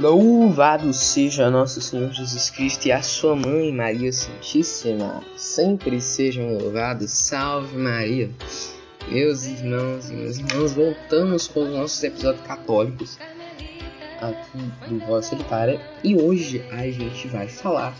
[0.00, 5.22] Louvado seja nosso Senhor Jesus Cristo e a sua mãe Maria Santíssima.
[5.36, 7.10] Sempre sejam louvados.
[7.10, 8.30] Salve Maria.
[9.10, 13.18] Meus irmãos e meus irmãos, voltamos com os nossos episódios católicos
[14.22, 14.58] aqui
[14.88, 17.94] do Voz Solitária e hoje a gente vai falar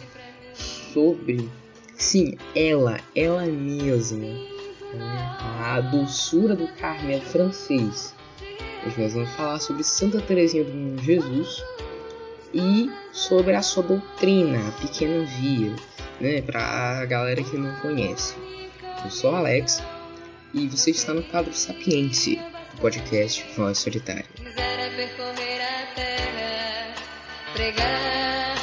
[0.54, 1.50] sobre,
[1.94, 4.26] sim, ela, ela mesma,
[5.60, 8.14] a doçura do Carmelo francês
[8.86, 11.64] Hoje nós vamos falar sobre Santa Teresinha do Menino Jesus
[12.54, 15.74] e sobre a sua doutrina, a pequena via,
[16.20, 18.34] né, para a galera que não conhece.
[19.04, 19.82] Eu sou Alex
[20.54, 22.40] e você está no quadro Sapiência,
[22.74, 24.24] do podcast Voz Solitária.
[27.76, 28.57] Bom,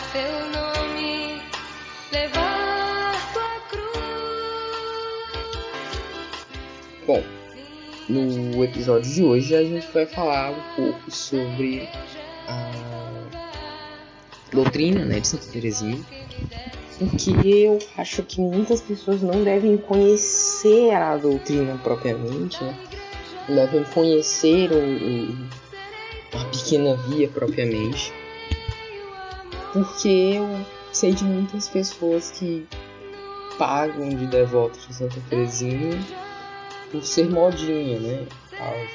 [8.07, 11.89] no episódio de hoje a gente vai falar um pouco sobre
[12.47, 12.71] a
[14.51, 15.99] doutrina né, de Santa Teresinha,
[16.99, 22.77] porque eu acho que muitas pessoas não devem conhecer a doutrina propriamente, né?
[23.47, 28.13] devem conhecer o, o, a pequena via propriamente,
[29.73, 32.65] porque eu sei de muitas pessoas que
[33.57, 35.99] pagam de devotos de Santa Teresinha
[36.91, 38.27] por ser modinha, né?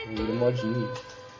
[0.09, 0.89] Vira modinha.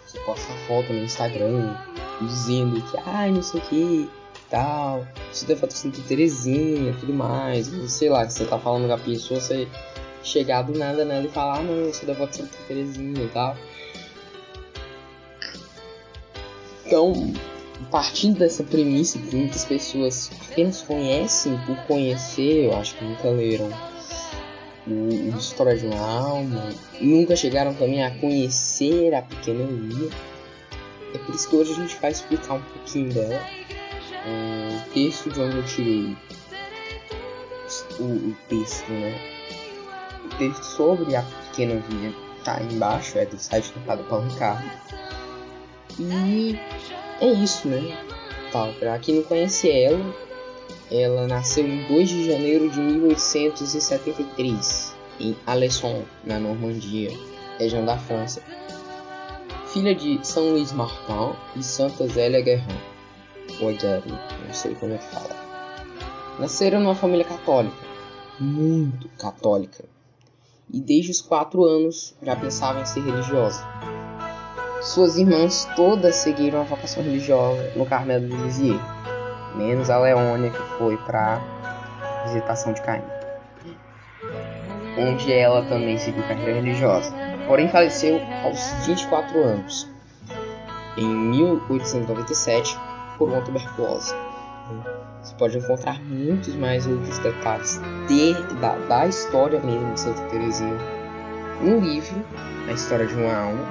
[0.07, 1.77] Você posta foto no Instagram
[2.21, 4.11] dizendo que, ai, não sei o que,
[4.49, 5.07] tal.
[5.33, 7.69] Você tem foto de Terezinha, tudo mais.
[7.89, 9.69] Sei lá, que você tá falando com a pessoa, você
[10.23, 13.29] chegar do nada nela e falar, ah, não, eu sou da foto de Terezinha e
[13.29, 13.57] tal.
[16.85, 17.33] Então,
[17.91, 23.71] partindo dessa premissa que muitas pessoas apenas conhecem por conhecer, eu acho que nunca leram
[24.87, 30.11] o, História de uma Alma, nunca chegaram também a conhecer a Pequena Lia.
[31.15, 33.41] É por isso que hoje a gente vai explicar um pouquinho dela.
[34.27, 36.17] O texto de onde eu tirei
[37.99, 39.19] o, o texto, né?
[40.25, 42.13] O texto sobre a Pequena Via
[42.45, 44.71] tá embaixo, é do site do Padre Paulo Ricardo.
[45.99, 46.59] E
[47.21, 47.97] é isso, né?
[48.53, 49.99] Tá, pra quem não conhece ela,
[50.91, 57.13] ela nasceu em 2 de janeiro de 1873, em Alesson, na Normandia,
[57.59, 58.43] região da França.
[59.69, 62.81] Filha de São Luís Martin e Santa Zélia Guerrin,
[63.61, 65.37] ou Guerrin, não sei como é que fala.
[66.41, 67.87] Nasceram numa família católica,
[68.41, 69.85] muito católica,
[70.73, 73.65] e desde os 4 anos já pensava em ser religiosa.
[74.83, 78.81] Suas irmãs todas seguiram a vocação religiosa no Carmelo de Lisieux
[79.55, 81.41] menos a Leônia que foi para
[82.25, 83.03] visitação de Caim,
[84.99, 87.13] onde ela também seguiu carreira religiosa.
[87.47, 89.89] Porém faleceu aos 24 anos,
[90.97, 92.79] em 1897,
[93.19, 94.15] por uma tuberculose.
[95.23, 100.79] Você pode encontrar muitos mais outros detalhes de, da, da história mesmo de Santa Teresinha
[101.61, 102.25] no livro
[102.69, 103.63] A História de uma Alma,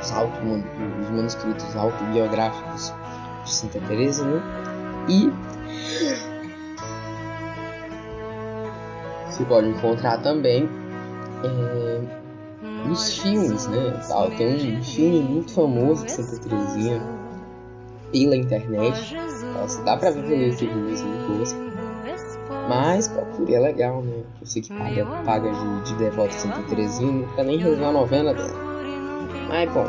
[0.00, 0.38] os, auto,
[1.00, 2.92] os manuscritos autobiográficos
[3.44, 4.42] de Santa Teresinha
[5.08, 5.32] e
[9.36, 10.68] você pode encontrar também
[11.44, 12.00] é,
[12.86, 14.00] nos filmes, né?
[14.08, 14.30] Tal.
[14.30, 17.02] Tem um filme muito famoso de Santa Teresinha
[18.10, 19.14] pela internet.
[19.52, 21.56] Nossa, dá pra ver pelo YouTube mesmo depois.
[22.68, 24.22] Mas procure, é legal, né?
[24.40, 27.92] Você que paga, paga de, de devoto de Santa Teresinha, não fica nem resolver a
[27.92, 28.66] novena dela.
[29.48, 29.86] Mas bom,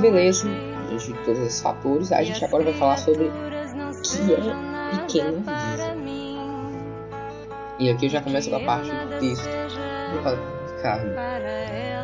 [0.00, 0.48] beleza.
[0.48, 3.30] A gente de todos esses fatores, a gente agora vai falar sobre
[4.02, 6.00] que é pequena vida.
[7.78, 10.40] E aqui eu já começo com a parte do texto do Padre
[10.76, 11.18] Ricardo.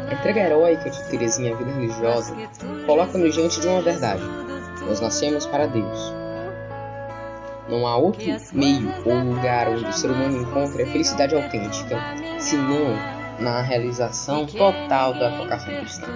[0.09, 2.35] A entrega heróica de Teresinha à vida religiosa
[2.87, 4.23] coloca-nos diante de uma verdade.
[4.87, 6.15] Nós nascemos para Deus.
[7.69, 12.01] Não há outro meio ou lugar onde o ser humano encontre a felicidade autêntica,
[12.39, 12.97] senão
[13.41, 16.07] na realização total da vocação cristã.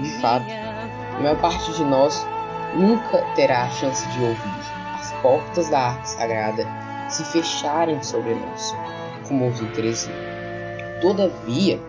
[0.00, 0.46] De fato,
[1.16, 2.24] a maior parte de nós
[2.76, 4.79] nunca terá a chance de ouvir
[5.22, 6.66] portas da arca sagrada
[7.08, 8.74] se fecharem sobre nós,
[9.30, 10.16] ouviu Teresinha.
[11.00, 11.80] Todavia,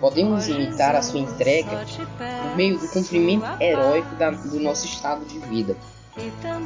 [0.00, 1.84] podemos imitar a sua entrega
[2.16, 5.76] por meio do cumprimento heróico da, do nosso estado de vida,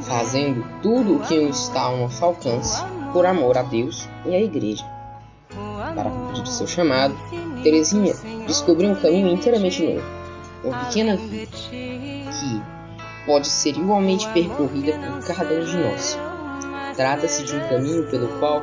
[0.02, 2.82] fazendo tudo o que está ao nosso alcance
[3.12, 4.85] por amor a Deus e à Igreja.
[5.94, 7.17] Para cumprir seu chamado,
[7.62, 8.14] Teresinha
[8.46, 10.06] descobriu um caminho inteiramente novo,
[10.64, 12.78] uma pequena vida que
[13.29, 16.19] pode ser igualmente percorrida por cada um de nós.
[16.97, 18.63] Trata-se de um caminho pelo qual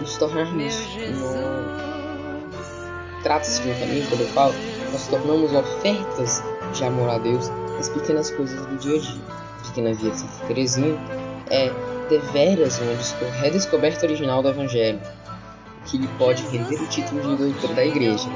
[0.00, 1.82] nos tornarmos no...
[3.24, 4.52] Trata-se de um caminho pelo qual
[4.92, 6.42] nós tornamos ofertas
[6.72, 9.20] de amor a Deus nas pequenas coisas do dia a dia.
[9.66, 10.96] Pequena Via de Santa Teresinha
[11.50, 11.72] é
[12.08, 12.94] deveras uma
[13.32, 15.00] redescoberta original do Evangelho,
[15.86, 18.28] que lhe pode render o título de doutor da Igreja.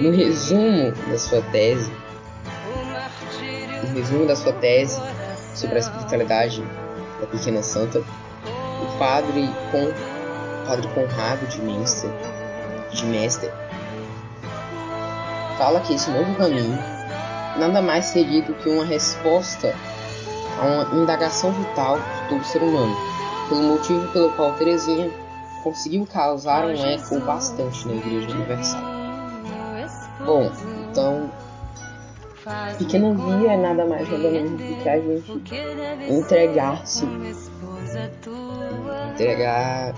[0.00, 1.92] No resumo da sua tese,
[3.96, 5.00] resumo da sua tese
[5.54, 6.62] sobre a espiritualidade
[7.20, 12.10] da pequena santa, o padre com o padre Conrado de Münster,
[12.92, 13.06] de
[15.56, 16.78] fala que esse novo caminho
[17.58, 19.74] nada mais seria do que uma resposta
[20.60, 22.94] a uma indagação vital de todo ser humano,
[23.48, 25.10] pelo motivo pelo qual Teresinha
[25.62, 28.82] conseguiu causar um eco bastante na Igreja Universal.
[30.24, 30.50] Bom,
[30.90, 31.30] então,
[32.78, 35.42] Pequena Via é nada mais nada menos do que a gente
[36.08, 37.04] entregar-se,
[39.10, 39.92] entregar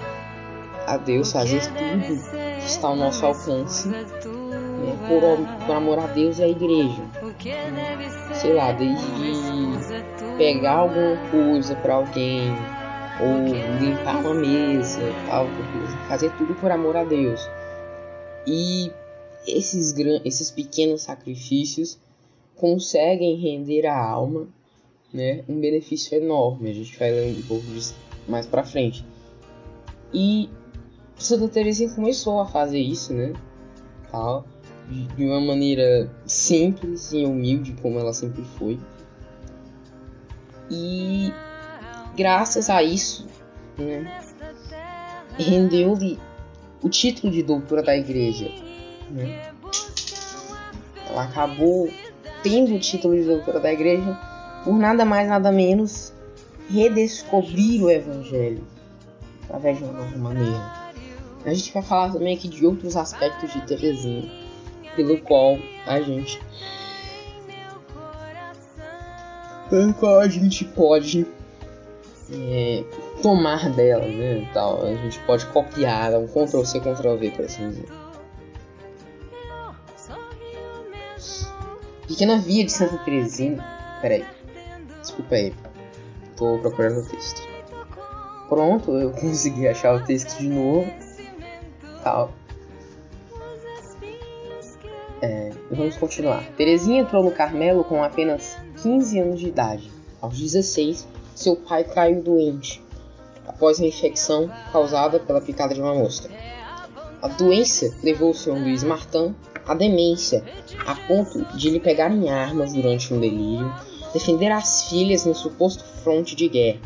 [0.87, 4.07] a Deus, fazer tudo que está ao nosso alcance né,
[5.07, 7.03] por, por amor a Deus e à igreja.
[8.33, 9.05] Sei lá, desde
[10.39, 12.51] pegar alguma coisa para alguém,
[13.21, 15.47] ou limpar uma mesa, tal,
[16.09, 17.47] fazer tudo por amor a Deus.
[18.47, 18.91] E
[19.47, 21.99] esses, esses pequenos sacrifícios
[22.59, 24.47] conseguem render à alma
[25.13, 26.71] né, um benefício enorme.
[26.71, 27.95] A gente vai ler um pouco disso
[28.29, 29.05] mais para frente.
[30.13, 30.51] E
[31.17, 33.33] Santa Teresinha começou a fazer isso, né?
[34.11, 34.45] Tal
[34.89, 38.79] de uma maneira simples e humilde, como ela sempre foi.
[40.71, 41.33] E
[42.17, 43.27] graças a isso,
[43.77, 44.21] né,
[45.39, 46.19] rendeu-lhe
[46.83, 48.51] o título de doutora da igreja.
[49.11, 49.53] Né?
[51.09, 51.89] Ela acabou
[52.43, 54.19] tendo o título de doutora da igreja
[54.65, 56.13] por nada mais nada menos
[56.71, 58.65] redescobrir o evangelho
[59.45, 60.89] através de uma nova maneira.
[61.45, 64.31] A gente vai falar também aqui de outros aspectos de Teresinha
[64.95, 65.57] pelo qual
[65.87, 66.41] a gente
[69.71, 71.27] pelo qual a gente pode
[72.33, 72.85] é,
[73.23, 74.49] tomar dela, né?
[74.53, 74.85] Tal.
[74.85, 78.08] A gente pode copiar, um Ctrl C, Ctrl V, por assim dizer.
[82.09, 83.63] Pequena Via de Santa Teresinha.
[84.01, 84.25] Peraí.
[84.99, 85.55] Desculpa aí.
[86.37, 87.47] Tô procurando o texto.
[88.49, 90.91] Pronto, eu consegui achar o texto de novo.
[92.03, 92.33] Tal.
[95.21, 96.43] É, vamos continuar.
[96.57, 99.91] Terezinha entrou no Carmelo com apenas 15 anos de idade.
[100.23, 102.83] Aos 16, seu pai caiu doente
[103.47, 106.31] após uma infecção causada pela picada de uma mosca.
[107.21, 108.53] A doença levou o Sr.
[108.53, 109.35] Luiz Martin
[109.69, 110.43] à demência,
[110.87, 113.73] a ponto de lhe pegarem armas durante um delírio,
[114.13, 116.81] defender as filhas no suposto fronte de guerra.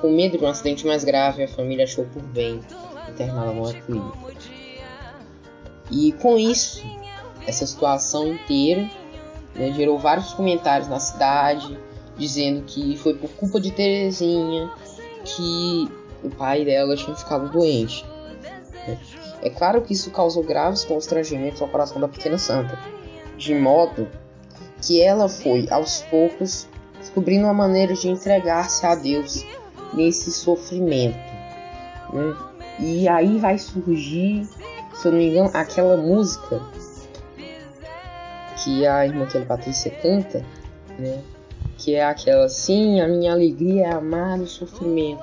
[0.00, 2.60] Com medo de um acidente mais grave, a família achou por bem
[3.08, 4.16] interná-la numa clínica.
[5.90, 6.82] E com isso,
[7.46, 8.90] essa situação inteira,
[9.54, 11.78] né, gerou vários comentários na cidade
[12.16, 14.70] dizendo que foi por culpa de Terezinha
[15.24, 15.88] que
[16.22, 18.04] o pai dela tinha ficado doente.
[18.86, 18.98] Né.
[19.46, 22.76] É claro que isso causou graves constrangimentos ao coração da pequena santa,
[23.38, 24.08] de modo
[24.82, 26.66] que ela foi aos poucos
[26.98, 29.46] descobrindo uma maneira de entregar-se a Deus
[29.94, 31.16] nesse sofrimento.
[32.12, 32.36] Né?
[32.80, 34.48] E aí vai surgir,
[34.94, 36.60] se eu não me engano, aquela música
[38.64, 40.44] que a irmã que Patrícia canta,
[40.98, 41.22] né?
[41.78, 45.22] Que é aquela assim, a minha alegria é amar o sofrimento.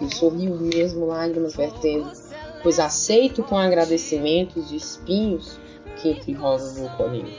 [0.00, 2.21] E sorriu mesmo lágrimas vertendo,
[2.62, 5.58] pois aceito com agradecimentos de espinhos
[5.96, 7.30] que entre rosas vou colhendo.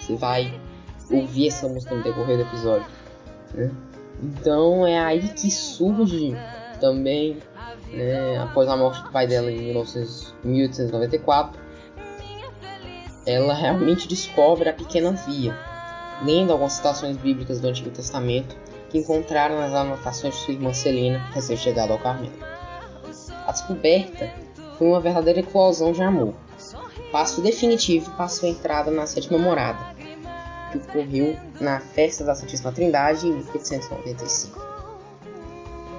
[0.00, 0.60] Você vai
[1.10, 2.86] ouvir essa música no decorrer do episódio.
[3.54, 3.70] Né?
[4.22, 6.36] Então é aí que surge
[6.80, 7.38] também,
[7.92, 9.74] né, após a morte do pai dela em
[10.44, 11.60] 1894,
[13.26, 15.54] ela realmente descobre a pequena via,
[16.24, 18.56] lendo algumas citações bíblicas do Antigo Testamento
[18.88, 22.32] que encontraram nas anotações de sua irmã Celina, recém-chegada ao Carmelo.
[23.46, 24.30] A descoberta
[24.78, 26.34] foi uma verdadeira eclosão de amor,
[27.10, 29.94] passo definitivo para sua entrada na sétima morada,
[30.70, 34.60] que ocorreu na festa da Santíssima Trindade em 1895.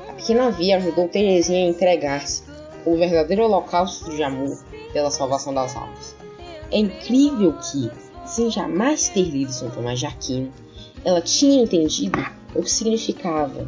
[0.07, 2.43] A pequena via ajudou Teresinha a entregar-se
[2.83, 4.57] como verdadeiro holocausto de amor
[4.93, 6.15] pela salvação das almas.
[6.71, 7.91] É incrível que,
[8.25, 10.53] sem jamais ter lido São Tomás de Aquino,
[11.03, 12.19] ela tinha entendido
[12.55, 13.67] o que significava.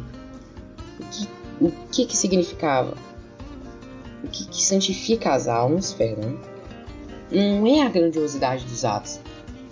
[1.00, 1.28] O que,
[1.60, 2.94] o que, que significava?
[4.22, 6.38] O que, que santifica as almas, perdão,
[7.30, 9.20] não é a grandiosidade dos atos,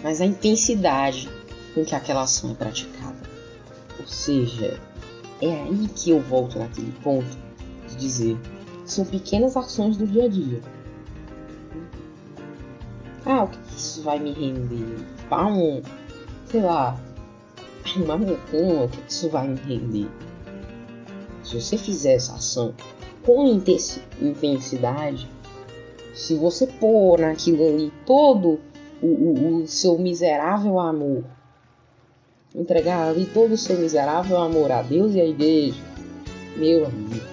[0.03, 1.29] mas a intensidade
[1.75, 3.17] com que aquela ação é praticada.
[3.99, 4.81] Ou seja,
[5.41, 7.37] é aí que eu volto naquele ponto
[7.89, 8.37] de dizer:
[8.85, 10.61] são pequenas ações do dia a dia
[13.27, 15.07] ah, o que isso vai me render?
[15.31, 15.83] Ah, um,
[16.47, 16.99] sei lá,
[17.97, 20.09] uma mucuna, o que isso vai entender?
[21.45, 22.75] Se você fizer essa ação
[23.25, 25.29] com intensidade,
[26.15, 28.61] se você pôr naquilo ali todo
[29.01, 31.25] o, o, o seu miserável amor,
[32.55, 35.81] entregar ali todo o seu miserável amor a Deus e à igreja,
[36.57, 37.27] meu amigo,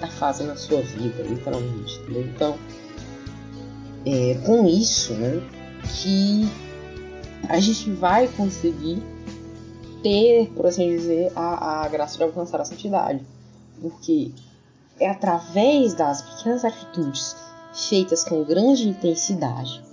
[0.00, 1.98] tá fazendo a sua vida, literalmente.
[2.00, 2.26] Entendeu?
[2.26, 2.58] Então,
[4.04, 5.42] é com isso, né,
[5.82, 6.46] que
[7.48, 9.02] a gente vai conseguir
[10.02, 13.20] ter, por assim dizer, a, a graça de alcançar a santidade.
[13.80, 14.30] Porque
[14.98, 17.36] é através das pequenas atitudes
[17.72, 19.84] feitas com grande intensidade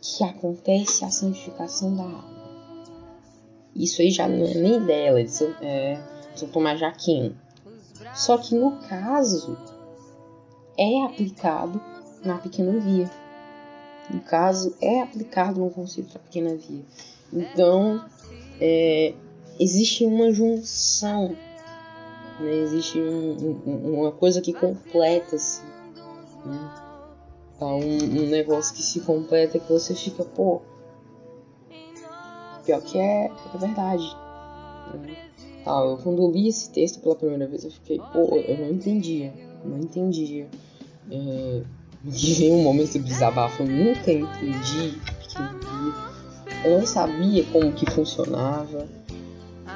[0.00, 2.32] que acontece a santificação da alma.
[3.74, 5.98] Isso aí já não é nem dela, é de São, é,
[6.34, 7.36] São Tomás de Aquino.
[8.14, 9.56] Só que no caso
[10.76, 11.80] é aplicado
[12.24, 13.10] na pequena via.
[14.10, 16.84] No caso é aplicado no conceito da pequena via.
[17.32, 18.04] Então
[18.60, 19.14] é,
[19.58, 21.36] existe uma junção,
[22.42, 22.54] né?
[22.54, 25.62] existe um, um, uma coisa que completa-se.
[26.44, 26.70] Né?
[27.58, 30.60] Tá um, um, negócio que se completa que você fica, pô.
[32.64, 34.04] Pior que é, é verdade.
[34.94, 35.16] Né?
[35.64, 39.32] Tá, eu, quando li esse texto pela primeira vez, eu fiquei, pô, eu não entendia.
[39.64, 40.48] Não entendia.
[41.10, 41.62] É,
[42.04, 44.98] veio um momento de desabafo, eu nunca entendi.
[46.64, 48.88] Eu não sabia como que funcionava.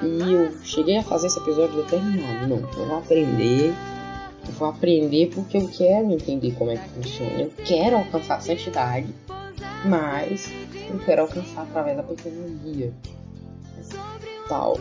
[0.02, 2.46] E eu cheguei a fazer esse episódio determinado.
[2.46, 3.74] Não, eu vou aprender.
[4.46, 7.42] Eu vou aprender porque eu quero entender como é que funciona.
[7.42, 9.08] Eu quero alcançar a santidade.
[9.84, 10.50] Mas
[10.90, 12.92] eu quero alcançar através da pequenonia.
[14.48, 14.76] Tal.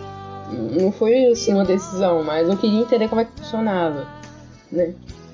[0.52, 4.08] Não foi assim uma decisão, mas eu queria entender como é que funcionava.
[4.72, 4.94] Né?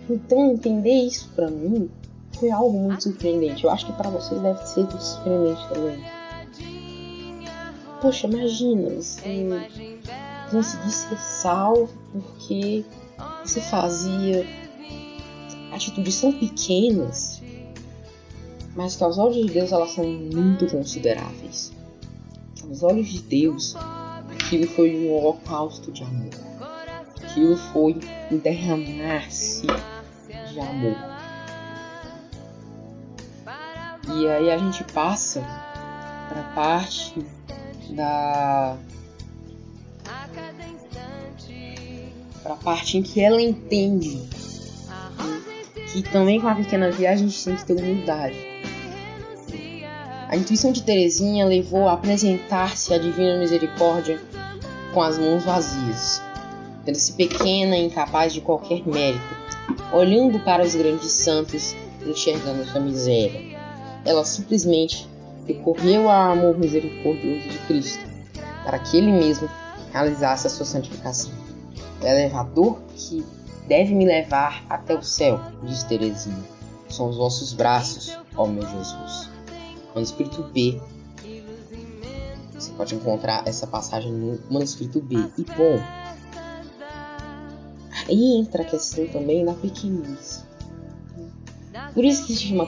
[0.09, 1.89] Então entender isso pra mim
[2.33, 3.63] foi algo muito surpreendente.
[3.63, 6.20] Eu acho que para vocês deve ser surpreendente também.
[8.01, 9.99] Poxa, imagina você
[10.49, 12.83] conseguir ser salvo porque
[13.45, 14.43] você fazia
[15.71, 17.41] atitudes tão pequenas,
[18.75, 21.71] mas que aos olhos de Deus elas são muito consideráveis.
[22.67, 23.75] Aos olhos de Deus,
[24.31, 26.29] aquilo foi um holocausto de amor.
[27.21, 27.99] Aquilo foi
[28.31, 29.67] um derramar-se
[30.51, 30.97] de amor.
[34.15, 35.41] E aí a gente passa
[36.27, 37.23] para a parte
[37.91, 38.77] da
[42.41, 44.27] para a parte em que ela entende
[45.91, 48.51] que também com a pequena viagem a gente tem que ter humildade.
[50.29, 54.21] A intuição de Teresinha levou a apresentar-se à divina misericórdia
[54.93, 56.21] com as mãos vazias,
[56.85, 59.35] tendo-se pequena e incapaz de qualquer mérito,
[59.91, 63.59] olhando para os grandes santos, enxergando sua miséria.
[64.05, 65.05] Ela simplesmente
[65.53, 68.05] recorreu ao amor misericordioso de Cristo,
[68.63, 69.49] para que ele mesmo
[69.91, 71.31] realizasse a sua santificação.
[72.01, 73.25] O elevador que
[73.67, 76.43] deve me levar até o céu, diz Teresinha,
[76.89, 79.29] são os vossos braços, ó meu Jesus.
[79.95, 80.81] Manuscrito B.
[82.53, 85.15] Você pode encontrar essa passagem no manuscrito B.
[85.37, 85.79] E bom,
[88.07, 90.45] aí entra a questão também da pequenez.
[91.93, 92.65] Por isso que se chama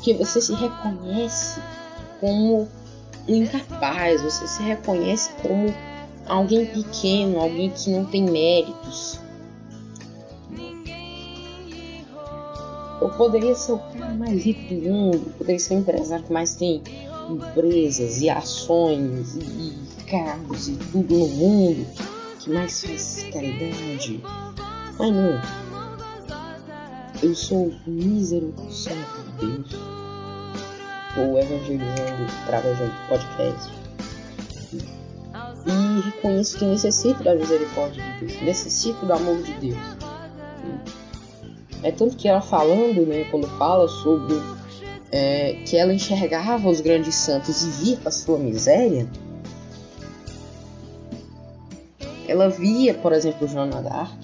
[0.00, 1.60] porque você se reconhece
[2.20, 2.66] como
[3.28, 5.74] incapaz, você se reconhece como
[6.26, 9.20] alguém pequeno, alguém que não tem méritos.
[12.98, 16.54] Eu poderia ser o cara mais rico do mundo, poderia ser o empresário que mais
[16.54, 16.82] tem
[17.28, 21.86] empresas e ações e carros e tudo no mundo,
[22.38, 24.22] que mais faz caridade.
[24.98, 25.59] Mas não.
[27.22, 29.68] Eu sou mísero servo de Deus
[31.18, 33.72] ou evangelizando através de um podcast.
[35.66, 39.78] E reconheço que necessito da misericórdia de Deus, necessito do amor de Deus.
[41.82, 44.40] É tanto que ela falando, né, quando fala sobre
[45.12, 49.06] é, que ela enxergava os grandes santos e via a sua miséria,
[52.26, 54.18] ela via, por exemplo, Joana d'Arc,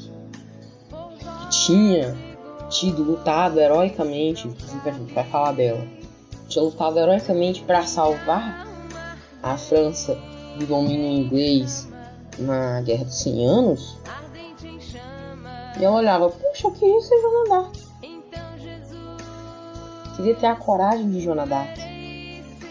[1.40, 2.35] que tinha
[2.68, 5.86] tido lutado heroicamente, inclusive a gente vai falar dela,
[6.48, 8.66] tinha lutado heroicamente para salvar
[9.42, 10.18] a França
[10.58, 11.88] do domínio inglês
[12.38, 13.98] na Guerra dos 100 Anos.
[15.78, 17.86] E ela olhava, puxa, eu queria ser Joana d'Arc.
[20.16, 21.78] Queria ter a coragem de Joana d'Arc.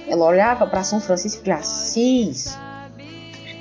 [0.07, 2.57] Ela olhava para São Francisco de Assis,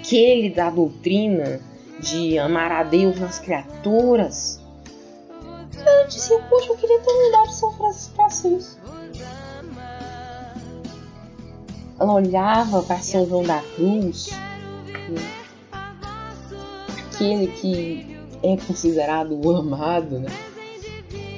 [0.00, 1.60] aquele da doutrina
[2.00, 4.60] de amar a Deus nas criaturas.
[6.34, 8.84] Dizia, poxa, eu queria ter um lugar de São Francisco
[11.98, 14.30] ela olhava para São João da Cruz,
[17.06, 20.28] aquele que é considerado o amado, né?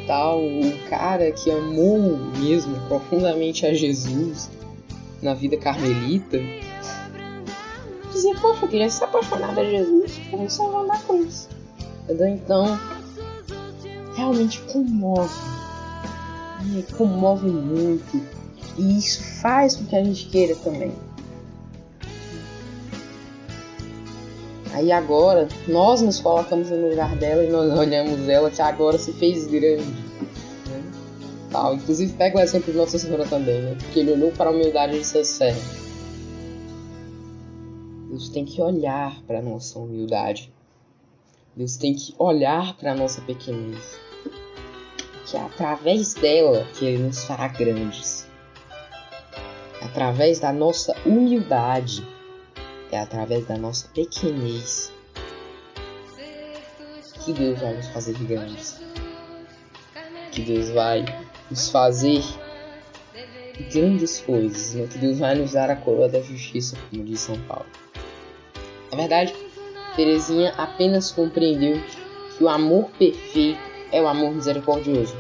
[0.07, 4.51] Tal, o cara que amou mesmo profundamente a Jesus
[5.21, 6.39] na vida carmelita,
[8.13, 11.49] dizia, poxa, eu queria ser apaixonada a Jesus como São João da Cruz.
[12.09, 12.79] Então,
[14.17, 15.35] realmente comove.
[16.65, 16.83] Né?
[16.97, 18.21] Comove muito.
[18.79, 20.93] E isso faz com que a gente queira também.
[24.73, 29.13] Aí agora, nós nos colocamos no lugar dela e nós olhamos ela que agora se
[29.13, 30.05] fez grande.
[31.51, 31.75] Tal.
[31.77, 33.77] Inclusive, pega o exemplo de Nossa Senhora também, né?
[33.79, 35.87] Porque ele olhou para a humildade de seus servos.
[38.11, 40.53] Deus tem que olhar para a nossa humildade.
[41.57, 44.06] Deus tem que olhar para a nossa pequenez.
[45.27, 48.27] Que é através dela que Ele nos fará grandes.
[49.83, 52.07] Através da nossa humildade
[52.91, 54.93] é através da nossa pequenez
[57.27, 58.81] que Deus vai nos fazer grandes.
[60.31, 61.05] Que Deus vai
[61.51, 62.23] nos fazer
[63.73, 64.87] grandes coisas, né?
[64.87, 67.67] que Deus vai nos dar a coroa da justiça, como diz São Paulo.
[68.93, 69.35] Na verdade,
[69.97, 71.83] Terezinha apenas compreendeu
[72.37, 75.17] que o amor perfeito é o amor misericordioso.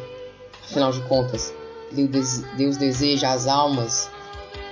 [0.62, 1.54] Afinal de contas,
[1.90, 4.10] Deus deseja as almas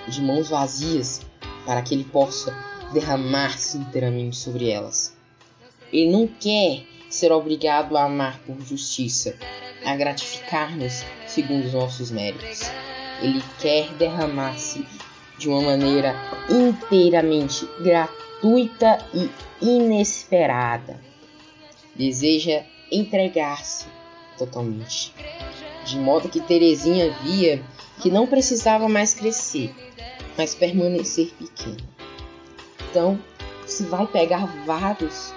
[0.06, 1.22] de mãos vazias
[1.64, 2.54] para que Ele possa
[2.92, 5.16] derramar-se inteiramente sobre elas.
[5.90, 9.36] Ele não quer ser obrigado a amar por justiça,
[9.86, 12.70] a gratificar-nos segundo os nossos méritos.
[13.22, 14.86] Ele quer derramar-se
[15.38, 16.14] de uma maneira
[16.50, 19.30] inteiramente gratuita e
[19.62, 21.00] inesperada.
[21.94, 23.86] Deseja entregar-se
[24.38, 25.14] totalmente.
[25.84, 27.62] De modo que Terezinha via
[28.00, 29.74] que não precisava mais crescer,
[30.36, 31.76] mas permanecer pequena.
[32.90, 33.18] Então,
[33.62, 35.32] você vai pegar vários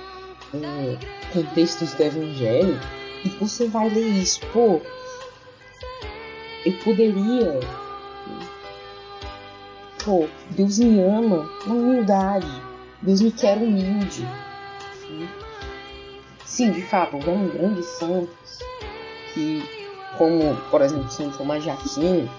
[0.54, 0.98] é,
[1.34, 2.80] contextos do Evangelho
[3.26, 4.40] e você vai ler isso.
[4.54, 4.82] Pô,
[6.66, 7.60] eu poderia.
[10.04, 12.62] Pô, Deus me ama na humildade.
[13.02, 14.26] Deus me quer humilde.
[16.48, 18.60] Sim, de fato, houveram grandes santos
[19.34, 19.62] que,
[20.18, 22.30] como por exemplo São Tomás de Aquino,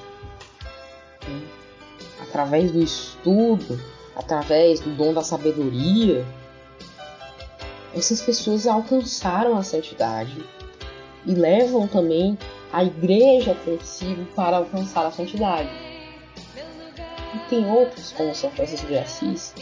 [2.20, 3.78] através do estudo
[4.16, 6.26] através do dom da sabedoria,
[7.94, 10.44] essas pessoas alcançaram a santidade
[11.24, 12.36] e levam também
[12.72, 15.70] a igreja consigo para alcançar a santidade.
[17.34, 19.54] E tem outros, como São Francisco de Assis,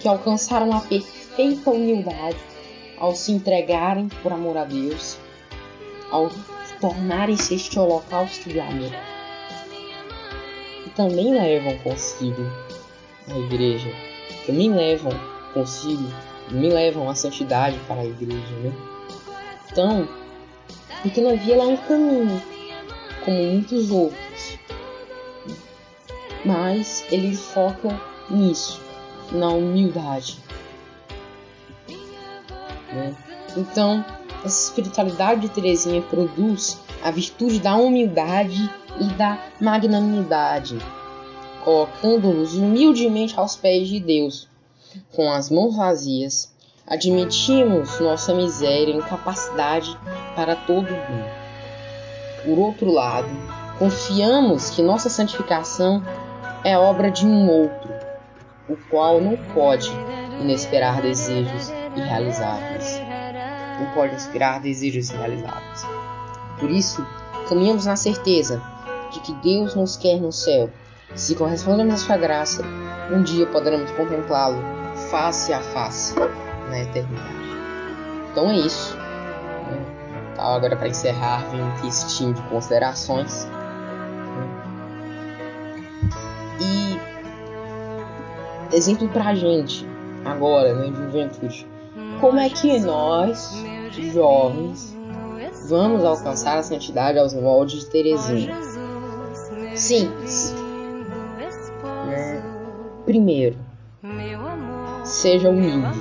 [0.00, 2.51] que alcançaram a perfeita humildade
[3.02, 5.18] ao se entregarem por amor a Deus,
[6.10, 6.30] ao
[6.80, 8.92] tornarem-se este holocausto de amor.
[10.86, 12.42] E também levam consigo
[13.28, 13.90] a igreja
[14.46, 15.12] também levam
[15.54, 16.02] consigo,
[16.50, 18.72] me levam à santidade para a igreja, né?
[19.70, 20.08] Então,
[21.00, 22.42] porque na via lá um caminho,
[23.24, 24.58] como muitos outros,
[26.44, 28.80] mas ele foca nisso,
[29.30, 30.41] na humildade.
[32.92, 33.14] Né?
[33.56, 34.04] Então,
[34.44, 40.78] essa espiritualidade de Teresinha produz a virtude da humildade e da magnanimidade
[41.64, 44.48] colocando-nos humildemente aos pés de Deus.
[45.14, 46.52] Com as mãos vazias,
[46.86, 49.96] admitimos nossa miséria e incapacidade
[50.34, 51.24] para todo o bem.
[52.44, 53.28] Por outro lado,
[53.78, 56.02] confiamos que nossa santificação
[56.64, 57.90] é obra de um outro,
[58.68, 59.90] o qual não pode
[60.40, 63.00] inesperar desejos irrealizáveis.
[63.80, 65.86] Não pode inspirar desejos irrealizáveis.
[66.58, 67.06] Por isso,
[67.48, 68.62] caminhamos na certeza
[69.10, 70.70] de que Deus nos quer no céu
[71.14, 72.62] se correspondemos à sua graça,
[73.10, 74.56] um dia poderemos contemplá-lo
[75.10, 76.14] face a face
[76.70, 77.52] na eternidade.
[78.30, 78.96] Então é isso.
[80.32, 83.46] Então, agora para encerrar, vem um textinho de considerações.
[86.58, 86.98] E
[88.74, 89.86] exemplo pra gente
[90.24, 91.71] agora, né, juventude.
[92.22, 93.52] Como é que nós,
[94.14, 94.96] jovens,
[95.68, 98.56] vamos alcançar a santidade aos moldes de Teresinha?
[99.74, 100.54] Simples
[103.04, 103.58] Primeiro,
[105.02, 105.98] seja humilde.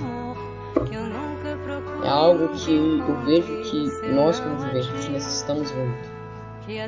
[2.03, 6.11] É algo que eu vejo que nós, como juventude, necessitamos muito.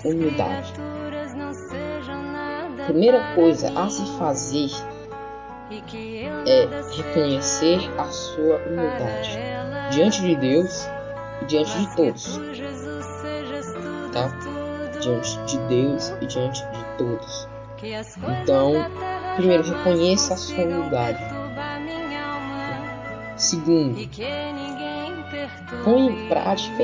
[0.05, 0.73] Humildade.
[2.85, 4.69] Primeira coisa a se fazer
[6.45, 9.37] é reconhecer a sua humildade
[9.91, 10.89] diante de Deus
[11.41, 12.41] e diante de todos.
[14.11, 14.27] Tá?
[14.99, 17.47] Diante de Deus e diante de todos.
[18.41, 18.73] Então,
[19.35, 21.19] primeiro, reconheça a sua humildade.
[23.35, 23.97] Segundo,
[25.83, 26.83] põe em prática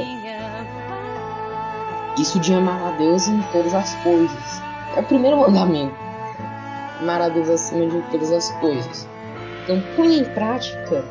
[2.18, 4.62] isso de amar a Deus em todas as coisas.
[4.98, 5.96] É o primeiro mandamento.
[7.00, 9.08] Amar a Deus acima de todas as coisas.
[9.70, 11.06] Então, põe em prática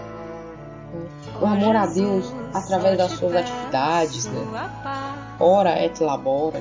[1.40, 4.44] o amor a Deus através das suas atividades, né?
[5.38, 6.60] Ora et labora.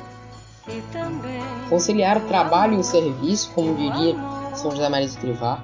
[1.67, 4.15] Conciliar o trabalho e o serviço, como diria
[4.53, 5.60] São José Maria de Escrivá,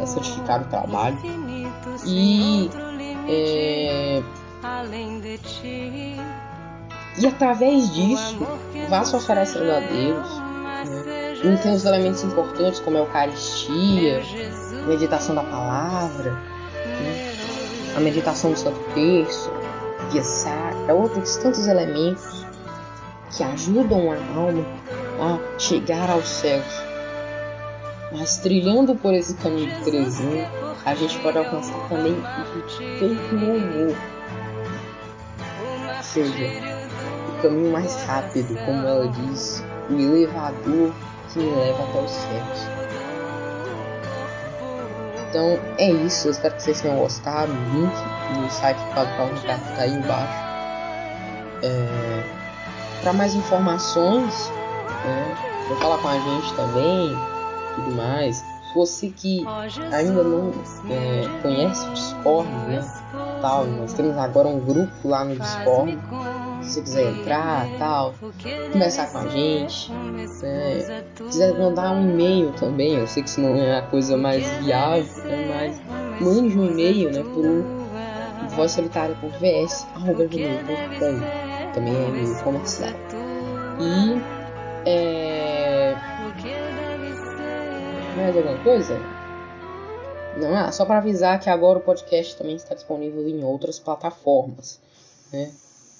[0.00, 1.18] é santificar o trabalho.
[2.06, 2.70] E,
[3.28, 4.22] é,
[7.18, 8.38] e através disso,
[8.88, 10.38] vá se oferecendo a Deus.
[10.38, 10.52] Né?
[11.44, 14.22] Não tem os elementos importantes como a Eucaristia,
[14.86, 17.32] meditação da palavra, né?
[17.96, 19.50] a meditação do Santo Terço,
[20.10, 22.44] via sacra, outros tantos elementos
[23.30, 24.64] que ajudam a alma
[25.20, 26.82] a chegar aos céus.
[28.12, 30.50] Mas trilhando por esse caminho de Terezinha,
[30.84, 33.96] a gente pode alcançar também o perfeito louvor.
[35.96, 36.72] Ou seja,
[37.28, 40.92] o caminho mais rápido, como ela diz, o elevador
[41.32, 42.81] que me leva até os céus.
[45.32, 47.50] Então é isso, eu espero que vocês tenham gostado.
[47.50, 47.90] O link
[48.38, 50.52] do site do Padre Paulo Ricardo está aí embaixo.
[51.62, 52.22] É,
[53.00, 54.50] Para mais informações,
[55.06, 55.34] né,
[55.68, 57.16] vou falar com a gente também,
[57.76, 58.36] tudo mais.
[58.36, 59.42] Se você que
[59.90, 60.52] ainda não
[60.90, 62.84] é, conhece o Discord, né,
[63.40, 65.98] tal, nós temos agora um grupo lá no Discord.
[66.62, 68.14] Se quiser entrar, tal,
[68.72, 73.56] conversar com a gente, né, quiser mandar um e-mail também, eu sei que isso não
[73.56, 77.82] é a coisa mais viável, né, mas mande um e-mail, né, pro
[78.56, 79.86] vozsolitária.vs
[81.74, 82.90] também é e-mail comercial.
[83.80, 85.94] E é...
[88.16, 89.00] mais alguma coisa?
[90.36, 94.80] Não, ah, só para avisar que agora o podcast também está disponível em outras plataformas,
[95.32, 95.50] né?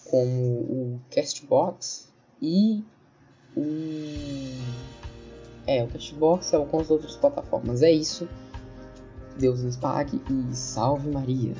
[0.05, 2.85] Como o Castbox e
[3.57, 3.63] o.
[5.67, 7.83] É, o Castbox e algumas outras plataformas.
[7.83, 8.29] É isso.
[9.39, 11.55] Deus nos pague e salve Maria.